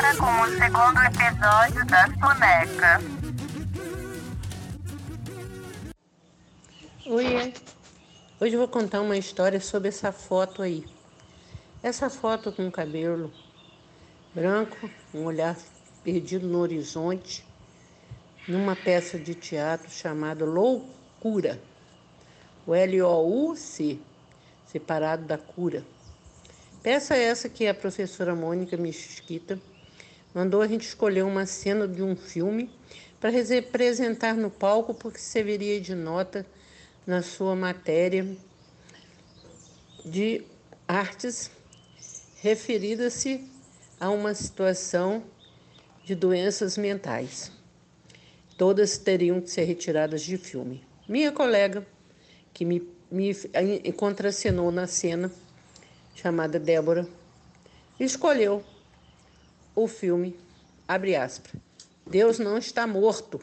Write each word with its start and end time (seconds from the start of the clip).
agora 0.00 0.16
com 0.16 0.40
o 0.40 0.48
segundo 0.58 0.98
episódio 1.02 1.86
da 1.86 2.06
Soneca. 2.06 3.00
Oi, 7.06 7.54
hoje 8.40 8.56
vou 8.56 8.66
contar 8.66 9.02
uma 9.02 9.18
história 9.18 9.60
sobre 9.60 9.88
essa 9.88 10.10
foto 10.10 10.62
aí. 10.62 10.86
Essa 11.82 12.08
foto 12.08 12.50
com 12.50 12.70
cabelo 12.70 13.30
branco, 14.34 14.88
um 15.12 15.24
olhar 15.24 15.54
perdido 16.02 16.48
no 16.48 16.60
horizonte, 16.60 17.44
numa 18.48 18.74
peça 18.74 19.18
de 19.18 19.34
teatro 19.34 19.90
chamada 19.90 20.46
Loucura. 20.46 21.60
O 22.66 22.74
L-O-U-C, 22.74 23.98
separado 24.64 25.26
da 25.26 25.36
cura. 25.36 25.84
Peça 26.82 27.14
essa 27.14 27.50
que 27.50 27.66
a 27.66 27.74
professora 27.74 28.34
Mônica 28.34 28.76
Mesquita 28.78 29.60
mandou 30.34 30.62
a 30.62 30.66
gente 30.66 30.86
escolher 30.86 31.22
uma 31.22 31.46
cena 31.46 31.86
de 31.86 32.02
um 32.02 32.14
filme 32.16 32.70
para 33.20 33.30
representar 33.30 34.34
no 34.34 34.50
palco 34.50 34.94
porque 34.94 35.18
serviria 35.18 35.80
de 35.80 35.94
nota 35.94 36.46
na 37.06 37.22
sua 37.22 37.54
matéria 37.54 38.26
de 40.04 40.42
artes 40.86 41.50
referida-se 42.40 43.46
a 43.98 44.10
uma 44.10 44.34
situação 44.34 45.22
de 46.04 46.14
doenças 46.14 46.78
mentais. 46.78 47.52
Todas 48.56 48.96
teriam 48.96 49.40
que 49.40 49.50
ser 49.50 49.64
retiradas 49.64 50.22
de 50.22 50.36
filme. 50.38 50.82
Minha 51.08 51.32
colega, 51.32 51.86
que 52.52 52.64
me, 52.64 52.86
me 53.10 53.34
contracenou 53.92 54.70
na 54.70 54.86
cena, 54.86 55.30
chamada 56.14 56.58
Débora, 56.58 57.06
escolheu 57.98 58.64
o 59.74 59.86
filme, 59.86 60.38
abre 60.86 61.16
aspas, 61.16 61.52
Deus 62.06 62.38
não 62.38 62.58
está 62.58 62.86
morto, 62.86 63.40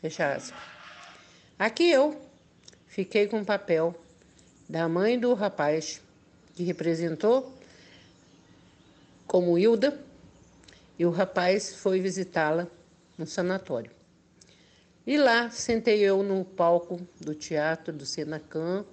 fecha 0.00 0.34
aspas. 0.34 0.60
Aqui 1.58 1.90
eu 1.90 2.20
fiquei 2.86 3.26
com 3.26 3.40
o 3.40 3.44
papel 3.44 3.94
da 4.68 4.88
mãe 4.88 5.18
do 5.18 5.34
rapaz 5.34 6.00
que 6.54 6.62
representou 6.62 7.52
como 9.26 9.58
Hilda, 9.58 9.98
e 10.98 11.06
o 11.06 11.10
rapaz 11.10 11.74
foi 11.74 12.00
visitá-la 12.00 12.68
no 13.16 13.26
sanatório. 13.26 13.90
E 15.06 15.16
lá 15.16 15.50
sentei 15.50 16.00
eu 16.00 16.22
no 16.22 16.44
palco 16.44 17.00
do 17.20 17.34
teatro 17.34 17.92
do 17.92 18.04
Senacan, 18.04 18.84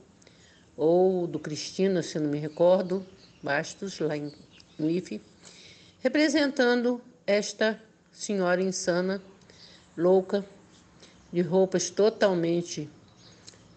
ou 0.76 1.28
do 1.28 1.40
Cristina, 1.40 2.02
se 2.02 2.18
não 2.20 2.30
me 2.30 2.40
recordo, 2.40 3.06
Bastos, 3.44 4.00
lá 4.00 4.18
em, 4.18 4.32
IFE, 4.80 5.22
representando 6.02 7.02
esta 7.28 7.80
senhora 8.12 8.62
insana, 8.62 9.22
louca, 9.96 10.46
de 11.32 11.42
roupas 11.42 11.90
totalmente 11.90 12.90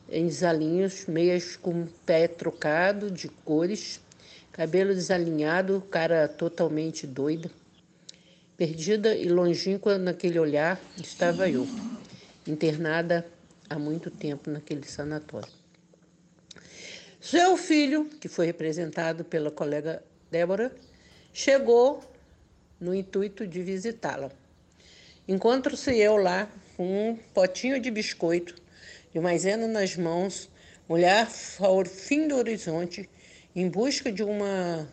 em 0.08 0.26
desalinhos, 0.26 1.06
meias 1.06 1.56
com 1.56 1.86
pé 2.06 2.28
trocado 2.28 3.10
de 3.10 3.28
cores, 3.28 4.00
cabelo 4.52 4.94
desalinhado, 4.94 5.82
cara 5.90 6.28
totalmente 6.28 7.06
doida. 7.06 7.50
Perdida 8.56 9.14
e 9.16 9.28
longínqua 9.28 9.98
naquele 9.98 10.38
olhar 10.38 10.80
estava 10.98 11.48
eu, 11.48 11.66
internada 12.46 13.26
há 13.68 13.78
muito 13.78 14.10
tempo 14.10 14.50
naquele 14.50 14.86
sanatório. 14.86 15.48
Seu 17.20 17.56
filho, 17.56 18.04
que 18.20 18.28
foi 18.28 18.46
representado 18.46 19.24
pela 19.24 19.50
colega 19.50 20.02
Débora, 20.30 20.74
chegou 21.32 22.02
no 22.82 22.92
intuito 22.92 23.46
de 23.46 23.62
visitá-la. 23.62 24.28
Encontro-se 25.28 25.96
eu 25.96 26.16
lá 26.16 26.50
com 26.76 27.10
um 27.10 27.16
potinho 27.32 27.80
de 27.80 27.92
biscoito, 27.92 28.56
de 29.12 29.20
maisena 29.20 29.68
nas 29.68 29.96
mãos, 29.96 30.50
olhar 30.88 31.30
ao 31.60 31.84
fim 31.84 32.26
do 32.26 32.34
horizonte, 32.34 33.08
em 33.54 33.68
busca 33.68 34.10
de 34.10 34.24
uma 34.24 34.88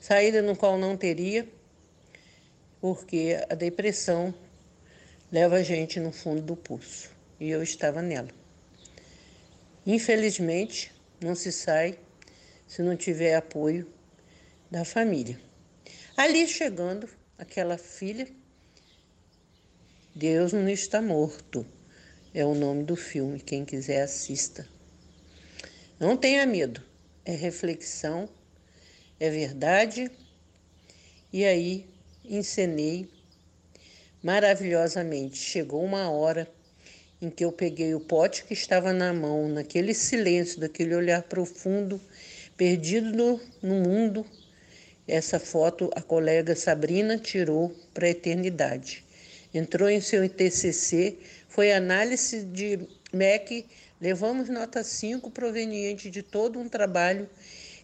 saída 0.00 0.40
no 0.42 0.54
qual 0.54 0.78
não 0.78 0.96
teria, 0.96 1.48
porque 2.80 3.36
a 3.50 3.54
depressão 3.56 4.32
leva 5.32 5.56
a 5.56 5.62
gente 5.64 5.98
no 5.98 6.12
fundo 6.12 6.40
do 6.40 6.54
poço. 6.54 7.10
E 7.40 7.50
eu 7.50 7.64
estava 7.64 8.00
nela. 8.00 8.28
Infelizmente, 9.84 10.92
não 11.20 11.34
se 11.34 11.50
sai 11.50 11.98
se 12.68 12.80
não 12.80 12.96
tiver 12.96 13.34
apoio 13.34 13.92
da 14.70 14.84
família. 14.84 15.40
Ali 16.16 16.46
chegando, 16.46 17.08
aquela 17.38 17.76
filha, 17.76 18.28
Deus 20.14 20.52
não 20.52 20.68
está 20.68 21.02
morto. 21.02 21.66
É 22.32 22.44
o 22.44 22.54
nome 22.54 22.84
do 22.84 22.96
filme, 22.96 23.40
quem 23.40 23.64
quiser 23.64 24.02
assista. 24.02 24.68
Não 25.98 26.16
tenha 26.16 26.44
medo, 26.46 26.82
é 27.24 27.32
reflexão, 27.32 28.28
é 29.20 29.30
verdade. 29.30 30.10
E 31.32 31.44
aí 31.44 31.88
encenei 32.24 33.08
maravilhosamente. 34.22 35.36
Chegou 35.36 35.84
uma 35.84 36.10
hora 36.10 36.50
em 37.20 37.30
que 37.30 37.44
eu 37.44 37.52
peguei 37.52 37.94
o 37.94 38.00
pote 38.00 38.44
que 38.44 38.54
estava 38.54 38.92
na 38.92 39.12
mão, 39.12 39.48
naquele 39.48 39.94
silêncio, 39.94 40.60
daquele 40.60 40.94
olhar 40.94 41.22
profundo, 41.22 42.00
perdido 42.56 43.12
no, 43.12 43.40
no 43.62 43.80
mundo. 43.80 44.26
Essa 45.06 45.38
foto 45.38 45.90
a 45.94 46.00
colega 46.00 46.56
Sabrina 46.56 47.18
tirou 47.18 47.74
para 47.92 48.06
a 48.06 48.10
eternidade. 48.10 49.04
Entrou 49.52 49.88
em 49.88 50.00
seu 50.00 50.26
TCC, 50.28 51.18
foi 51.48 51.72
análise 51.72 52.42
de 52.44 52.80
MEC, 53.12 53.66
levamos 54.00 54.48
nota 54.48 54.82
5 54.82 55.30
proveniente 55.30 56.10
de 56.10 56.22
todo 56.22 56.58
um 56.58 56.68
trabalho 56.68 57.28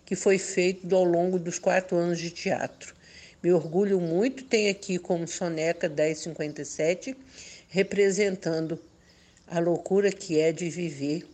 que 0.05 0.17
foi 0.17 0.39
feito 0.39 0.93
ao 0.97 1.05
longo 1.05 1.39
dos 1.39 1.59
quatro 1.59 1.97
anos 1.97 2.19
de 2.19 2.31
teatro. 2.31 2.95
Me 3.43 3.53
orgulho 3.53 4.01
muito, 4.01 4.45
tenho 4.45 4.71
aqui 4.71 4.99
como 4.99 5.29
soneca 5.29 5.89
1057, 5.89 7.17
representando 7.69 8.79
a 9.47 9.59
loucura 9.61 10.11
que 10.11 10.41
é 10.41 10.53
de 10.53 10.69
viver, 10.69 11.27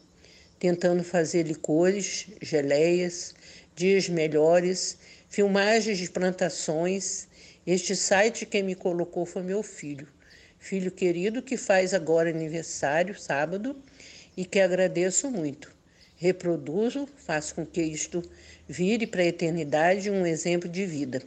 tentando 0.58 1.02
fazer 1.02 1.44
licores, 1.44 2.26
geleias, 2.42 3.34
dias 3.74 4.08
melhores, 4.08 4.98
filmagens 5.28 5.98
de 5.98 6.10
plantações. 6.10 7.28
Este 7.66 7.96
site 7.96 8.46
quem 8.46 8.62
me 8.62 8.74
colocou 8.74 9.26
foi 9.26 9.42
meu 9.42 9.62
filho, 9.62 10.06
filho 10.58 10.90
querido 10.90 11.42
que 11.42 11.56
faz 11.56 11.92
agora 11.92 12.30
aniversário, 12.30 13.18
sábado, 13.18 13.76
e 14.36 14.44
que 14.44 14.60
agradeço 14.60 15.30
muito. 15.30 15.74
Reproduzo, 16.16 17.08
faço 17.16 17.54
com 17.54 17.66
que 17.66 17.82
isto 17.82 18.22
vire 18.68 19.06
para 19.06 19.22
a 19.22 19.26
eternidade 19.26 20.10
um 20.10 20.26
exemplo 20.26 20.68
de 20.68 20.86
vida. 20.86 21.22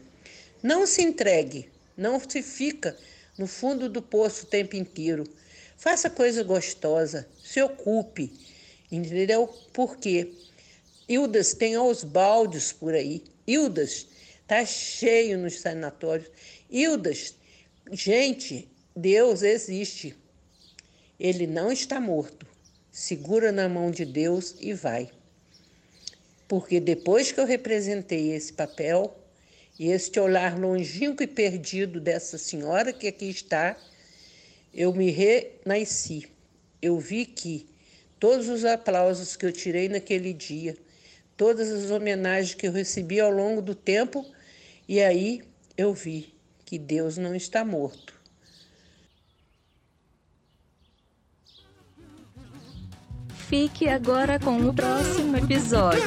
Não 0.64 0.86
se 0.86 1.02
entregue, 1.02 1.70
não 1.96 2.20
se 2.20 2.42
fica 2.42 2.98
no 3.38 3.48
fundo 3.48 3.88
do 3.88 4.02
poço 4.02 4.46
o 4.46 4.50
tempo 4.50 4.76
inteiro. 4.76 5.24
Faça 5.78 6.10
coisa 6.10 6.44
gostosa, 6.44 7.28
se 7.42 7.62
ocupe, 7.62 8.34
entendeu? 8.92 9.48
Porque 9.72 10.34
Ildas 11.08 11.54
tem 11.54 11.76
aos 11.76 12.04
baldes 12.04 12.74
por 12.74 12.94
aí. 12.94 13.24
Ildas 13.50 14.08
tá 14.48 14.64
cheio 14.66 15.38
nos 15.38 15.60
sanatórios. 15.60 16.30
Ildas, 16.70 17.36
gente, 17.92 18.70
Deus 18.96 19.42
existe. 19.42 20.16
Ele 21.20 21.48
não 21.48 21.72
está 21.72 22.00
morto. 22.00 22.46
Segura 22.92 23.52
na 23.52 23.68
mão 23.68 23.90
de 23.90 24.06
Deus 24.06 24.56
e 24.60 24.74
vai. 24.74 25.10
Porque 26.48 26.80
depois 26.80 27.32
que 27.32 27.40
eu 27.40 27.46
representei 27.46 28.32
esse 28.34 28.54
papel 28.54 29.18
e 29.80 29.90
este 29.90 30.20
olhar 30.20 30.60
longínquo 30.60 31.24
e 31.24 31.28
perdido 31.28 32.00
dessa 32.00 32.38
senhora 32.38 32.94
que 32.94 33.08
aqui 33.08 33.30
está, 33.30 33.78
eu 34.74 34.94
me 34.94 35.10
renasci. 35.10 36.28
Eu 36.82 37.00
vi 37.00 37.26
que 37.26 37.68
todos 38.20 38.48
os 38.48 38.66
aplausos 38.66 39.36
que 39.36 39.46
eu 39.46 39.52
tirei 39.52 39.90
naquele 39.90 40.34
dia, 40.34 40.76
todas 41.40 41.72
as 41.72 41.90
homenagens 41.90 42.54
que 42.54 42.68
eu 42.68 42.72
recebi 42.74 43.18
ao 43.18 43.32
longo 43.32 43.62
do 43.62 43.74
tempo, 43.74 44.26
e 44.86 45.00
aí 45.00 45.42
eu 45.78 45.94
vi 45.94 46.36
que 46.66 46.78
Deus 46.78 47.18
não 47.18 47.34
está 47.34 47.64
morto. 47.64 48.14
Fique 53.48 53.88
agora 53.88 54.38
com 54.38 54.68
o 54.68 54.74
próximo 54.74 55.38
episódio. 55.38 56.04